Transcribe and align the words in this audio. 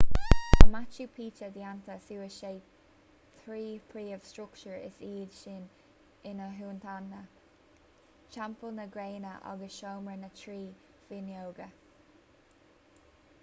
tá 0.59 0.67
machu 0.67 1.05
picchu 1.15 1.47
déanta 1.57 1.95
suas 2.05 2.35
de 2.43 2.53
thrí 3.41 3.61
phríomh-struchtúr 3.91 4.79
is 4.87 4.97
iad 5.09 5.37
sin 5.41 5.61
intihuatana 6.31 7.21
teampall 8.37 8.75
na 8.79 8.87
gréine 8.97 9.37
agus 9.53 9.79
seomra 9.83 10.17
na 10.25 10.33
trí 10.43 10.59
fhuinneoige 11.05 11.69